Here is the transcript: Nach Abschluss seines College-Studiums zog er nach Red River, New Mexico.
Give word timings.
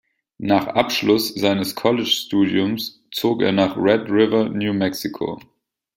Nach 0.39 0.65
Abschluss 0.65 1.31
seines 1.35 1.75
College-Studiums 1.75 3.03
zog 3.11 3.43
er 3.43 3.51
nach 3.51 3.77
Red 3.77 4.09
River, 4.09 4.49
New 4.49 4.73
Mexico. 4.73 5.39